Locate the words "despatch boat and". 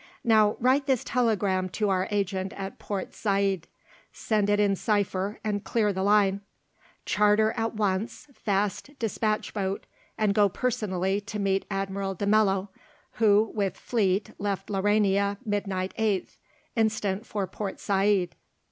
8.97-10.33